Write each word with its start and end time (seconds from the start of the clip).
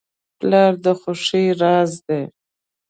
پلار 0.39 0.73
د 0.83 0.85
خوښۍ 0.99 1.45
راز 1.61 1.91
دی. 2.07 2.23